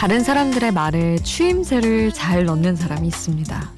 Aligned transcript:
다른 0.00 0.24
사람들의 0.24 0.72
말에 0.72 1.16
추임새를 1.16 2.12
잘 2.14 2.46
넣는 2.46 2.74
사람이 2.74 3.06
있습니다. 3.06 3.70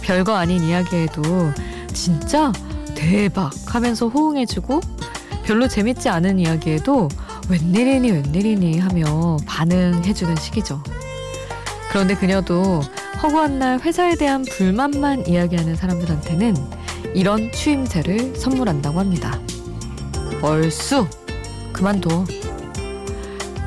별거 0.00 0.36
아닌 0.36 0.62
이야기에도 0.62 1.22
진짜 1.92 2.52
대박 2.94 3.50
하면서 3.66 4.06
호응해주고 4.06 4.78
별로 5.42 5.66
재밌지 5.66 6.08
않은 6.08 6.38
이야기에도 6.38 7.08
웬일이니 7.48 8.12
웬일이니 8.12 8.78
하며 8.78 9.38
반응해주는 9.44 10.36
시기죠. 10.36 10.84
그런데 11.90 12.14
그녀도 12.14 12.80
허구한 13.20 13.58
날 13.58 13.80
회사에 13.80 14.14
대한 14.14 14.44
불만만 14.44 15.26
이야기하는 15.26 15.74
사람들한테는 15.74 16.54
이런 17.12 17.50
추임새를 17.50 18.36
선물한다고 18.36 19.00
합니다. 19.00 19.40
얼쑤 20.42 21.08
그만둬 21.72 22.24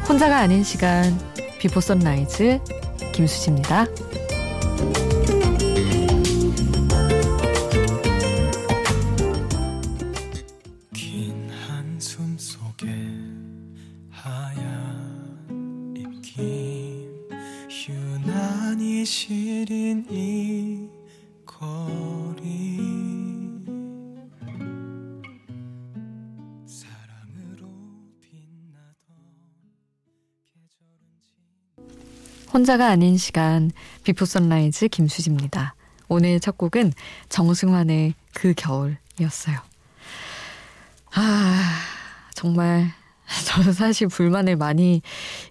혼자가 0.07 0.37
아닌 0.37 0.63
시간 0.63 1.32
비포 1.63 1.79
선라이즈 1.79 2.59
김수지입니다. 3.13 3.85
시린 19.05 20.05
이 20.09 20.42
혼자가 32.53 32.87
아닌 32.87 33.17
시간 33.17 33.71
비포 34.03 34.25
선라이즈 34.25 34.89
김수지입니다. 34.89 35.73
오늘 36.07 36.39
첫 36.39 36.55
곡은 36.55 36.93
정승환의 37.29 38.13
그 38.35 38.53
겨울이었어요. 38.55 39.57
아, 41.15 41.79
정말 42.35 42.91
저는 43.47 43.73
사실 43.73 44.07
불만을 44.07 44.55
많이 44.55 45.01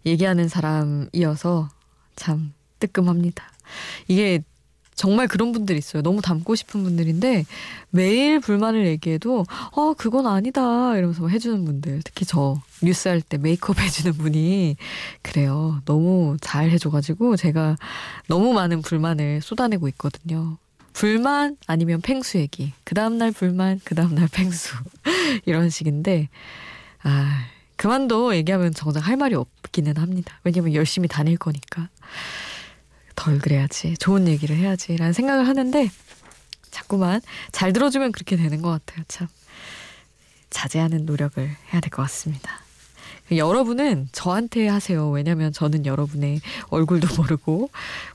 얘기하는 0.06 0.48
사람이어서 0.48 1.68
참 2.14 2.54
뜨끔합니다. 2.78 3.50
이게 4.06 4.44
정말 4.94 5.26
그런 5.26 5.50
분들 5.50 5.76
있어요. 5.76 6.02
너무 6.02 6.22
닮고 6.22 6.54
싶은 6.54 6.84
분들인데 6.84 7.46
매일 7.90 8.38
불만을 8.38 8.86
얘기해도 8.86 9.44
어 9.72 9.94
그건 9.94 10.28
아니다 10.28 10.96
이러면서 10.96 11.26
해주는 11.26 11.64
분들 11.64 12.02
특히 12.04 12.24
저 12.24 12.60
뉴스 12.82 13.08
할 13.08 13.20
때 13.22 13.38
메이크업 13.38 13.78
해주는 13.80 14.12
분이 14.14 14.76
그래요. 15.22 15.80
너무 15.84 16.36
잘 16.40 16.70
해줘가지고 16.70 17.36
제가 17.36 17.76
너무 18.28 18.52
많은 18.52 18.82
불만을 18.82 19.40
쏟아내고 19.40 19.88
있거든요. 19.88 20.58
불만 20.92 21.56
아니면 21.66 22.00
팽수 22.02 22.38
얘기. 22.38 22.72
그 22.84 22.94
다음날 22.94 23.32
불만, 23.32 23.80
그 23.84 23.94
다음날 23.94 24.28
팽수. 24.30 24.74
이런 25.46 25.70
식인데, 25.70 26.28
아, 27.02 27.46
그만둬 27.76 28.34
얘기하면 28.36 28.74
정작 28.74 29.06
할 29.06 29.16
말이 29.16 29.34
없기는 29.34 29.96
합니다. 29.96 30.38
왜냐면 30.44 30.74
열심히 30.74 31.08
다닐 31.08 31.36
거니까. 31.38 31.88
덜 33.16 33.38
그래야지. 33.38 33.96
좋은 33.98 34.28
얘기를 34.28 34.56
해야지. 34.56 34.96
라는 34.96 35.12
생각을 35.12 35.46
하는데 35.48 35.88
자꾸만 36.70 37.20
잘 37.52 37.72
들어주면 37.72 38.12
그렇게 38.12 38.36
되는 38.36 38.60
것 38.60 38.70
같아요. 38.70 39.04
참. 39.08 39.28
자제하는 40.50 41.06
노력을 41.06 41.42
해야 41.72 41.80
될 41.80 41.90
것 41.90 42.02
같습니다. 42.02 42.60
여러분은 43.36 44.08
저한테 44.12 44.68
하세요. 44.68 45.08
왜냐면 45.10 45.52
저는 45.52 45.86
여러분의 45.86 46.40
얼굴도 46.68 47.08
모르고 47.16 47.70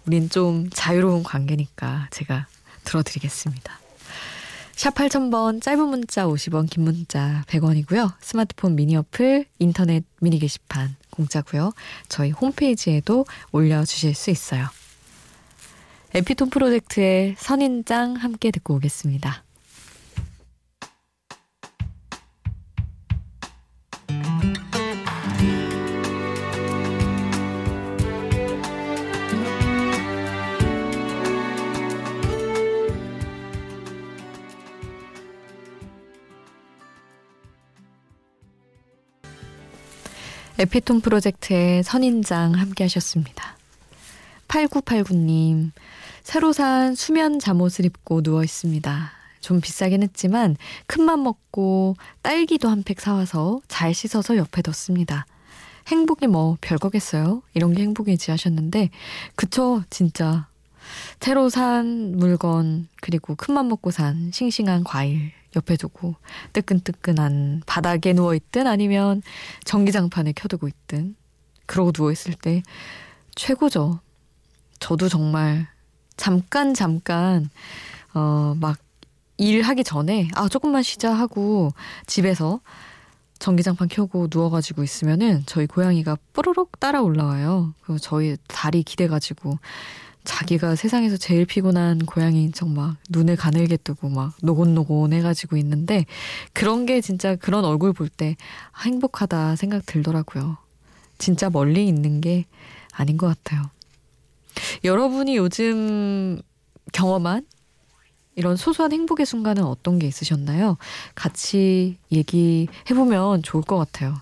우린 0.05 0.29
좀 0.29 0.69
자유로운 0.71 1.23
관계니까 1.23 2.07
제가 2.11 2.47
들어드리겠습니다. 2.83 3.79
샵 4.75 4.93
8000번 4.93 5.59
짧은 5.61 5.87
문자 5.87 6.27
50원 6.27 6.69
긴 6.69 6.83
문자 6.83 7.43
100원이고요. 7.47 8.13
스마트폰 8.21 8.75
미니 8.75 8.95
어플 8.95 9.45
인터넷 9.57 10.03
미니 10.21 10.37
게시판 10.37 10.95
공짜고요. 11.09 11.73
저희 12.09 12.29
홈페이지에도 12.29 13.25
올려주실 13.51 14.13
수 14.13 14.29
있어요. 14.29 14.67
에피톤 16.13 16.51
프로젝트의 16.51 17.35
선인장 17.39 18.15
함께 18.15 18.51
듣고 18.51 18.75
오겠습니다. 18.75 19.46
에피톤 40.59 41.01
프로젝트의 41.01 41.83
선인장 41.83 42.53
함께 42.55 42.83
하셨습니다. 42.85 43.55
8989님, 44.47 45.71
새로 46.23 46.51
산 46.51 46.95
수면 46.95 47.39
잠옷을 47.39 47.85
입고 47.85 48.23
누워 48.23 48.43
있습니다. 48.43 49.11
좀 49.39 49.61
비싸긴 49.61 50.01
했지만 50.03 50.57
큰맘 50.87 51.23
먹고 51.23 51.95
딸기도 52.21 52.69
한 52.69 52.81
팩 52.83 52.99
사와서 52.99 53.61
잘 53.67 53.93
씻어서 53.93 54.35
옆에 54.37 54.61
뒀습니다. 54.61 55.25
행복이 55.87 56.27
뭐 56.27 56.57
별거겠어요? 56.61 57.43
이런 57.53 57.73
게 57.73 57.83
행복이지 57.83 58.31
하셨는데, 58.31 58.89
그쵸, 59.35 59.83
진짜. 59.89 60.47
새로 61.19 61.49
산 61.49 62.17
물건, 62.17 62.87
그리고 63.01 63.35
큰맘 63.35 63.67
먹고 63.69 63.91
산 63.91 64.31
싱싱한 64.33 64.83
과일 64.83 65.31
옆에 65.55 65.77
두고 65.77 66.15
뜨끈뜨끈한 66.53 67.63
바닥에 67.65 68.13
누워 68.13 68.35
있든 68.35 68.67
아니면 68.67 69.21
전기장판에 69.63 70.33
켜두고 70.33 70.67
있든, 70.67 71.15
그러고 71.65 71.91
누워 71.91 72.11
있을 72.11 72.33
때 72.33 72.63
최고죠. 73.35 73.99
저도 74.79 75.09
정말 75.09 75.67
잠깐 76.17 76.73
잠깐 76.73 77.49
어막 78.13 78.77
일하기 79.37 79.83
전에 79.83 80.29
아 80.35 80.47
조금만 80.49 80.83
쉬자 80.83 81.13
하고 81.13 81.71
집에서 82.07 82.59
전기장판 83.39 83.87
켜고 83.87 84.27
누워가지고 84.31 84.83
있으면은 84.83 85.43
저희 85.45 85.67
고양이가 85.67 86.17
뽀로록 86.33 86.79
따라 86.79 87.01
올라와요. 87.01 87.73
그 87.81 87.99
저희 87.99 88.35
다리 88.47 88.81
기대가지고 88.81 89.59
자기가 90.27 90.75
세상에서 90.75 91.15
제일 91.15 91.45
피곤한 91.45 91.99
고양이인 91.99 92.51
척 92.51 92.67
막 92.67 92.97
눈을 93.09 93.37
가늘게 93.37 93.77
뜨고 93.77 94.09
막 94.09 94.33
노곤노곤 94.43 95.13
해가지고 95.13 95.55
있는데 95.55 96.05
그런 96.51 96.85
게 96.85 96.99
진짜 96.99 97.37
그런 97.37 97.63
얼굴 97.63 97.93
볼때 97.93 98.35
아, 98.73 98.81
행복하다 98.81 99.55
생각 99.55 99.85
들더라고요. 99.85 100.57
진짜 101.17 101.49
멀리 101.49 101.87
있는 101.87 102.19
게 102.19 102.45
아닌 102.91 103.15
것 103.15 103.27
같아요. 103.27 103.69
여러분이 104.83 105.37
요즘 105.37 106.41
경험한 106.91 107.45
이런 108.35 108.57
소소한 108.57 108.91
행복의 108.91 109.25
순간은 109.25 109.63
어떤 109.63 109.97
게 109.97 110.07
있으셨나요? 110.07 110.77
같이 111.15 111.97
얘기해보면 112.11 113.43
좋을 113.43 113.63
것 113.63 113.77
같아요. 113.77 114.13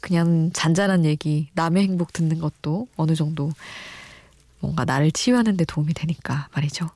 그냥 0.00 0.50
잔잔한 0.52 1.04
얘기, 1.04 1.50
남의 1.54 1.84
행복 1.84 2.12
듣는 2.12 2.40
것도 2.40 2.88
어느 2.96 3.14
정도 3.14 3.52
뭔가 4.60 4.84
나를 4.84 5.10
치유하는 5.10 5.56
데 5.56 5.64
도움이 5.64 5.94
되니까 5.94 6.48
말이죠. 6.54 6.88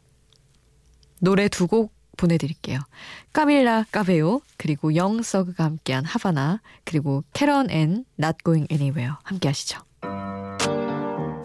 노래 1.20 1.48
두 1.48 1.66
곡 1.66 1.92
보내드릴게요. 2.16 2.78
까밀라 3.32 3.86
까베오 3.90 4.40
그리고 4.56 4.94
영 4.94 5.21
서그가 5.21 5.64
함께한 5.64 6.04
하바나 6.04 6.60
그리고 6.84 7.24
캐런 7.32 7.70
앤 7.70 8.04
Not 8.18 8.38
Going 8.44 8.68
Anywhere 8.72 9.14
함께 9.24 9.48
하시죠. 9.48 9.80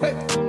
Hey! 0.01 0.48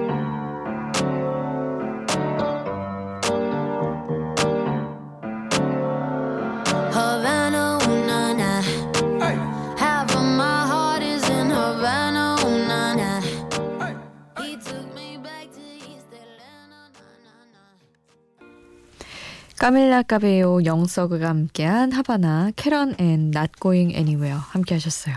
까밀라 19.61 20.05
까베오 20.05 20.65
영 20.65 20.89
서그와 20.89 21.29
함께한 21.29 21.93
하바나 21.93 22.51
캐런 22.57 22.95
앤 22.97 23.31
Not 23.31 23.53
Going 23.61 23.95
Anywhere 23.95 24.41
함께 24.41 24.75
하셨어요. 24.77 25.17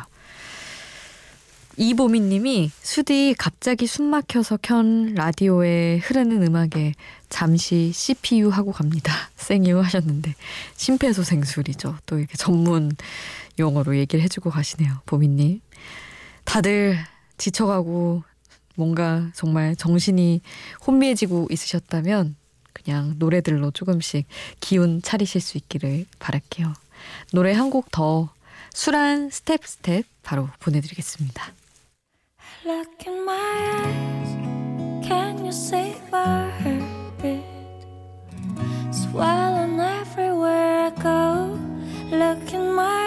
이보미님이 1.77 2.69
수디 2.81 3.35
갑자기 3.37 3.87
숨 3.87 4.07
막혀서 4.07 4.57
켠 4.61 5.13
라디오에 5.15 5.99
흐르는 5.99 6.43
음악에 6.43 6.91
잠시 7.29 7.93
CPR 7.93 8.49
하고 8.49 8.73
갑니다. 8.73 9.13
생유 9.37 9.79
하셨는데 9.79 10.35
심폐소생술이죠. 10.75 11.99
또 12.05 12.19
이렇게 12.19 12.35
전문 12.35 12.91
용어로 13.59 13.95
얘기를 13.95 14.21
해주고 14.25 14.49
가시네요. 14.49 14.95
보미님. 15.05 15.61
다들 16.43 16.97
지쳐가고 17.37 18.23
뭔가 18.75 19.29
정말 19.35 19.77
정신이 19.77 20.41
혼미해지고 20.85 21.47
있으셨다면 21.49 22.35
그냥 22.73 23.15
노래들로 23.19 23.71
조금씩 23.71 24.25
기운 24.59 25.01
차리실 25.01 25.41
수 25.41 25.57
있기를 25.57 26.05
바랄게요. 26.19 26.73
노래 27.33 27.53
한 27.53 27.69
곡 27.69 27.91
더 27.91 28.29
수란 28.73 29.29
Step 29.29 29.65
Step 29.65 30.05
바로 30.23 30.49
보내드리겠습니다. 30.59 31.51
Look 32.65 33.07
in 33.07 33.21
my 33.23 33.35
eyes, 33.35 35.07
can 35.07 35.37
you 35.39 35.49
see 35.49 35.95
my 36.11 36.49
heartbeat? 36.61 37.43
Swelling 38.91 39.79
everywhere 39.79 40.85
I 40.85 40.91
go. 41.01 41.59
Look 42.09 42.53
in 42.53 42.73
my 42.73 43.02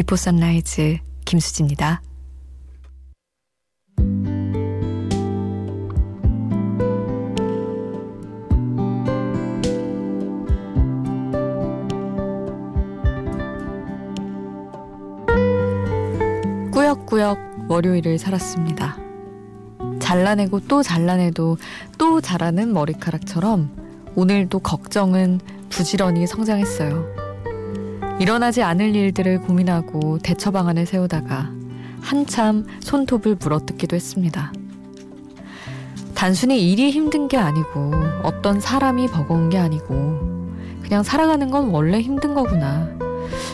비포 0.00 0.16
선라이즈 0.16 0.96
김수지입니다. 1.26 2.00
꾸역꾸역 16.72 17.66
월요일을 17.68 18.18
살았습니다. 18.18 18.96
잘라내고 19.98 20.60
또 20.60 20.82
잘라내도 20.82 21.58
또 21.98 22.22
자라는 22.22 22.72
머리카락처럼 22.72 23.68
오늘도 24.14 24.60
걱정은 24.60 25.40
부지런히 25.68 26.26
성장했어요. 26.26 27.19
일어나지 28.20 28.62
않을 28.62 28.94
일들을 28.94 29.40
고민하고 29.40 30.18
대처 30.18 30.50
방안을 30.50 30.84
세우다가 30.84 31.50
한참 32.02 32.66
손톱을 32.80 33.36
물어뜯기도 33.40 33.96
했습니다. 33.96 34.52
단순히 36.14 36.70
일이 36.70 36.90
힘든 36.90 37.28
게 37.28 37.38
아니고 37.38 37.92
어떤 38.22 38.60
사람이 38.60 39.06
버거운 39.06 39.48
게 39.48 39.56
아니고 39.56 40.52
그냥 40.82 41.02
살아가는 41.02 41.50
건 41.50 41.70
원래 41.70 41.98
힘든 42.02 42.34
거구나. 42.34 42.90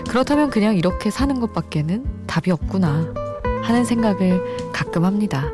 그렇다면 0.09 0.51
그냥 0.51 0.77
이렇게 0.77 1.11
사는 1.11 1.39
것밖에는 1.39 2.05
답이 2.27 2.51
없구나 2.51 3.15
하는 3.63 3.85
생각을 3.85 4.73
가끔 4.73 5.05
합니다. 5.05 5.45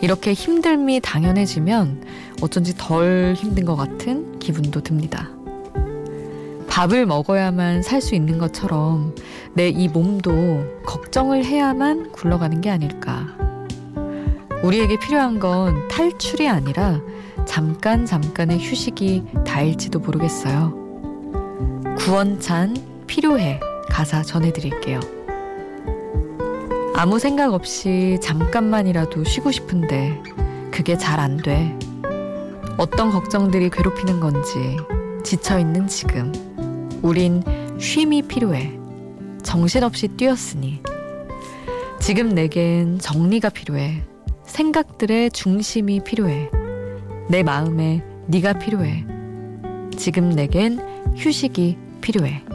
이렇게 0.00 0.32
힘듦이 0.32 1.02
당연해지면 1.02 2.04
어쩐지 2.40 2.74
덜 2.74 3.34
힘든 3.36 3.66
것 3.66 3.76
같은 3.76 4.38
기분도 4.38 4.80
듭니다. 4.80 5.28
밥을 6.72 7.04
먹어야만 7.04 7.82
살 7.82 8.00
수 8.00 8.14
있는 8.14 8.38
것처럼 8.38 9.14
내 9.52 9.68
이 9.68 9.88
몸도 9.88 10.82
걱정을 10.86 11.44
해야만 11.44 12.12
굴러가는 12.12 12.62
게 12.62 12.70
아닐까. 12.70 13.26
우리에게 14.62 14.98
필요한 14.98 15.38
건 15.38 15.86
탈출이 15.88 16.48
아니라 16.48 16.98
잠깐 17.44 18.06
잠깐의 18.06 18.58
휴식이 18.58 19.22
다일지도 19.46 19.98
모르겠어요. 19.98 20.72
구원찬 21.98 23.04
필요해 23.06 23.60
가사 23.90 24.22
전해드릴게요. 24.22 24.98
아무 26.96 27.18
생각 27.18 27.52
없이 27.52 28.16
잠깐만이라도 28.22 29.24
쉬고 29.24 29.50
싶은데 29.52 30.22
그게 30.70 30.96
잘 30.96 31.20
안 31.20 31.36
돼. 31.36 31.78
어떤 32.78 33.10
걱정들이 33.10 33.68
괴롭히는 33.68 34.20
건지 34.20 34.78
지쳐있는 35.22 35.86
지금. 35.86 36.32
우린 37.02 37.42
쉼이 37.78 38.22
필요해. 38.22 38.72
정신없이 39.42 40.08
뛰었으니. 40.08 40.80
지금 42.00 42.30
내겐 42.30 42.98
정리가 42.98 43.50
필요해. 43.50 44.02
생각들의 44.44 45.30
중심이 45.32 46.00
필요해. 46.02 46.50
내 47.28 47.42
마음에 47.42 48.04
네가 48.26 48.54
필요해. 48.54 49.04
지금 49.96 50.30
내겐 50.30 50.78
휴식이 51.16 51.76
필요해. 52.00 52.51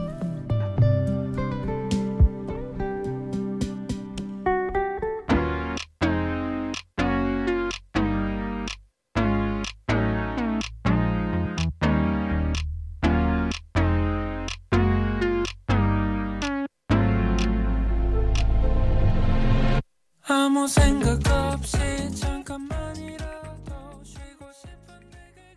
아무 20.30 20.68
생각 20.68 21.26
없이 21.26 21.78
잠깐만이라도 22.14 24.02
쉬고 24.04 24.46
싶은데 24.52 25.56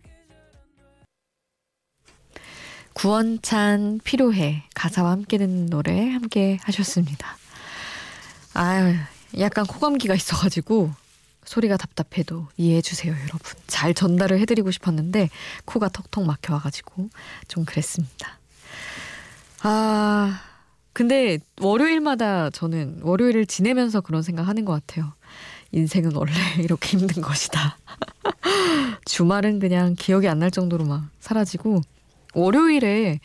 구원찬 2.94 4.00
필요해 4.02 4.62
가사와 4.74 5.10
함께 5.10 5.36
듣는 5.36 5.66
노래 5.66 6.10
함께 6.10 6.58
하셨습니다. 6.62 7.36
아유 8.54 8.94
약간 9.38 9.66
코감기가 9.66 10.14
있어가지고 10.14 10.90
소리가 11.44 11.76
답답해도 11.76 12.48
이해해 12.56 12.80
주세요 12.80 13.12
여러분. 13.12 13.40
잘 13.66 13.92
전달을 13.92 14.38
해드리고 14.40 14.70
싶었는데 14.70 15.28
코가 15.66 15.90
턱턱 15.90 16.24
막혀와가지고 16.24 17.10
좀 17.46 17.66
그랬습니다. 17.66 18.38
아 19.62 20.51
근데 20.92 21.38
월요일마다 21.60 22.50
저는 22.50 23.00
월요일을 23.02 23.46
지내면서 23.46 24.00
그런 24.00 24.22
생각 24.22 24.42
하는 24.48 24.64
것 24.64 24.72
같아요. 24.72 25.12
인생은 25.72 26.14
원래 26.14 26.32
이렇게 26.60 26.98
힘든 26.98 27.22
것이다. 27.22 27.78
주말은 29.06 29.58
그냥 29.58 29.94
기억이 29.98 30.28
안 30.28 30.38
날 30.38 30.50
정도로 30.50 30.84
막 30.84 31.08
사라지고 31.20 31.80
월요일에 32.34 33.20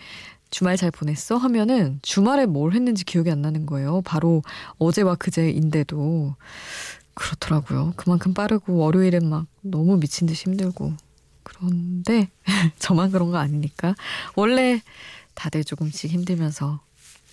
주말 0.50 0.78
잘 0.78 0.92
보냈어? 0.92 1.36
하면은 1.38 2.00
주말에 2.02 2.46
뭘 2.46 2.74
했는지 2.74 3.04
기억이 3.04 3.30
안 3.32 3.42
나는 3.42 3.66
거예요. 3.66 4.02
바로 4.06 4.44
어제와 4.78 5.16
그제인데도 5.16 6.36
그렇더라고요. 7.16 7.94
그만큼 7.98 8.34
빠르고 8.34 8.76
월요일엔 8.78 9.28
막 9.28 9.48
너무 9.62 9.98
미친 10.00 10.28
듯이 10.28 10.46
힘들고 10.46 10.94
그런데 11.44 12.30
저만 12.80 13.12
그런 13.12 13.32
거 13.32 13.38
아니니까 13.38 13.96
원래 14.36 14.82
다들 15.34 15.64
조금씩 15.64 16.12
힘들면서 16.12 16.80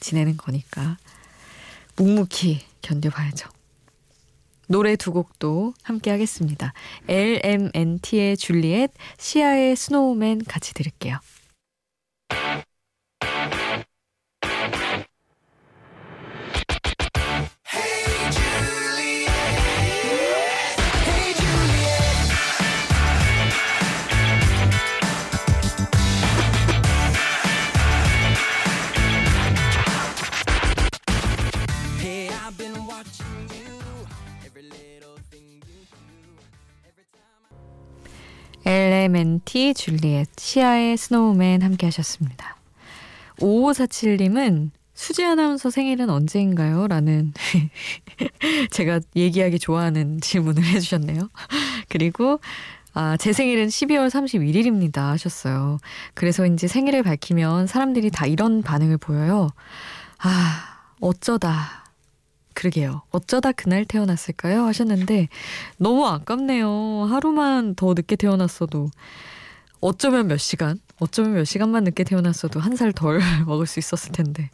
지내는 0.01 0.37
거니까 0.37 0.97
묵묵히 1.97 2.61
견뎌봐야죠. 2.83 3.49
노래 4.67 4.97
두 4.97 5.13
곡도 5.13 5.75
함께 5.83 6.11
하겠습니다. 6.11 6.73
LMNT의 7.09 8.37
줄리엣, 8.37 8.93
시아의 9.19 9.77
스노우맨 9.77 10.45
같이 10.45 10.73
들을게요. 10.75 11.19
엘레멘티 38.65 39.75
줄리엣 39.75 40.29
시아의 40.37 40.97
스노우맨 40.97 41.63
함께 41.63 41.87
하셨습니다. 41.87 42.57
5547님은 43.39 44.71
수지 44.95 45.25
아나운서 45.25 45.71
생일은 45.71 46.09
언제인가요? 46.09 46.87
라는 46.87 47.33
제가 48.71 49.01
얘기하기 49.17 49.59
좋아하는 49.59 50.21
질문을 50.21 50.65
해주셨네요. 50.65 51.29
그리고 51.89 52.41
아, 52.95 53.17
제 53.17 53.33
생일은 53.33 53.67
12월 53.67 54.09
31일입니다 54.09 54.99
하셨어요. 55.11 55.79
그래서 56.15 56.47
이제 56.47 56.69
생일을 56.69 57.03
밝히면 57.03 57.67
사람들이 57.67 58.11
다 58.11 58.25
이런 58.27 58.63
반응을 58.63 58.99
보여요. 58.99 59.51
아, 60.19 60.79
어쩌다. 61.01 61.84
그러게요. 62.65 63.03
어쩌다 63.11 63.53
그날 63.53 63.85
태어났을까요? 63.85 64.65
하셨는데 64.65 65.29
너무 65.77 66.07
아깝네요. 66.07 67.05
하루만 67.11 67.75
더 67.75 67.93
늦게 67.95 68.17
태어났어도 68.17 68.89
어쩌면 69.81 70.29
몇 70.29 70.39
시간, 70.39 70.79
어쩌면 70.99 71.35
몇 71.35 71.45
시간만 71.45 71.85
늦게 71.85 72.05
태어났어도 72.05 72.61
한 72.61 72.73
살 72.75 72.93
덜 72.95 73.21
먹을 73.47 73.67
수 73.67 73.79
있었을 73.79 74.13
텐데 74.13 74.49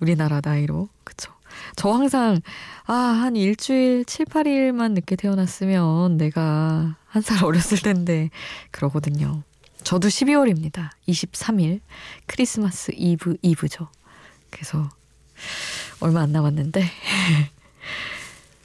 우리나라 0.00 0.40
나이로 0.44 0.88
그쵸. 1.04 1.32
저 1.76 1.90
항상 1.92 2.40
아 2.86 2.94
한 2.94 3.36
일주일 3.36 4.04
7, 4.06 4.26
8일만 4.26 4.92
늦게 4.92 5.14
태어났으면 5.14 6.16
내가 6.16 6.96
한 7.06 7.22
살 7.22 7.44
어렸을 7.44 7.78
텐데 7.78 8.30
그러거든요. 8.72 9.42
저도 9.84 10.08
12월입니다. 10.08 10.90
23일 11.06 11.80
크리스마스 12.26 12.90
이브 12.96 13.36
이브죠. 13.42 13.88
그래서 14.50 14.88
얼마 16.02 16.22
안 16.22 16.32
남았는데 16.32 16.84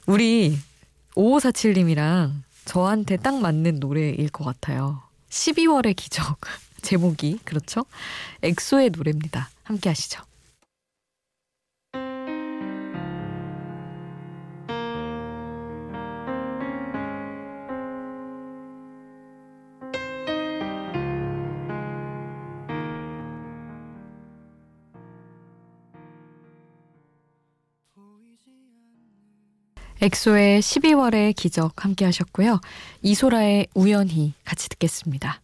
우리 0.06 0.58
5547님이랑 1.14 2.32
저한테 2.64 3.16
딱 3.16 3.40
맞는 3.40 3.78
노래일 3.78 4.28
것 4.30 4.44
같아요. 4.44 5.02
12월의 5.30 5.94
기적. 5.94 6.40
제목이 6.82 7.38
그렇죠? 7.44 7.84
엑소의 8.42 8.90
노래입니다. 8.90 9.50
함께 9.62 9.88
하시죠. 9.88 10.20
엑소의 30.00 30.60
12월의 30.60 31.34
기적 31.34 31.84
함께 31.84 32.04
하셨고요. 32.04 32.60
이소라의 33.02 33.66
우연히 33.74 34.34
같이 34.44 34.68
듣겠습니다. 34.68 35.40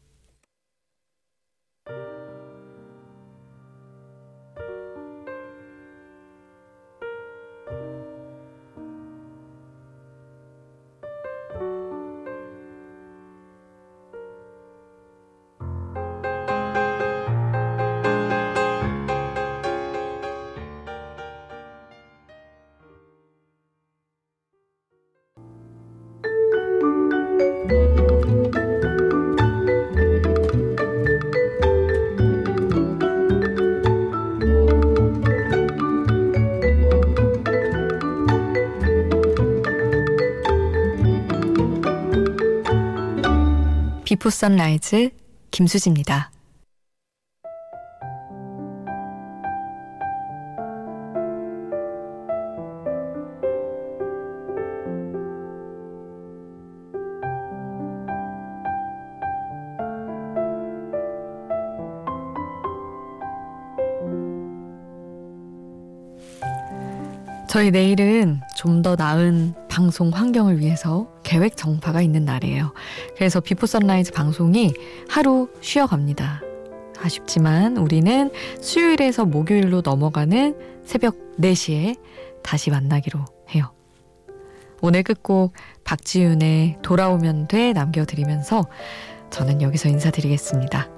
비포 44.24 44.30
선라이즈 44.30 45.10
김수지입니다. 45.50 46.30
저희 67.46 67.70
내일은 67.70 68.40
좀 68.56 68.80
더 68.80 68.96
나은 68.96 69.52
방송 69.68 70.08
환경을 70.08 70.60
위해서 70.60 71.13
계획 71.24 71.56
정파가 71.56 72.00
있는 72.02 72.24
날이에요. 72.24 72.72
그래서 73.16 73.40
비포 73.40 73.66
선라이즈 73.66 74.12
방송이 74.12 74.74
하루 75.08 75.48
쉬어갑니다. 75.60 76.42
아쉽지만 77.00 77.76
우리는 77.76 78.30
수요일에서 78.60 79.24
목요일로 79.24 79.82
넘어가는 79.84 80.56
새벽 80.84 81.16
4시에 81.38 81.98
다시 82.42 82.70
만나기로 82.70 83.24
해요. 83.54 83.72
오늘 84.80 85.02
끝곡 85.02 85.52
박지윤의 85.84 86.78
돌아오면 86.82 87.48
돼 87.48 87.72
남겨드리면서 87.72 88.64
저는 89.30 89.62
여기서 89.62 89.88
인사드리겠습니다. 89.88 90.88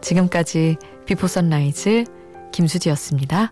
지금까지 0.00 0.76
비포 1.04 1.26
선라이즈 1.26 2.04
김수지였습니다. 2.52 3.50